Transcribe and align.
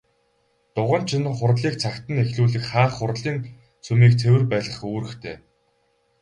Дуганч 0.75 1.09
нь 1.21 1.33
хурлыг 1.37 1.75
цагт 1.81 2.05
нь 2.11 2.21
эхлүүлэх, 2.23 2.65
хаах, 2.71 2.93
хурлын 2.97 3.37
сүмийг 3.85 4.13
цэвэр 4.19 4.43
байлгах 4.51 4.81
үүрэгтэй. 4.91 5.35